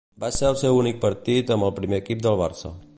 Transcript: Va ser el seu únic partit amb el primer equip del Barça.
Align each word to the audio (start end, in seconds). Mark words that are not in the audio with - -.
Va 0.21 0.29
ser 0.37 0.47
el 0.53 0.57
seu 0.61 0.79
únic 0.79 0.97
partit 1.05 1.55
amb 1.57 1.69
el 1.69 1.77
primer 1.83 2.03
equip 2.05 2.27
del 2.29 2.43
Barça. 2.45 2.79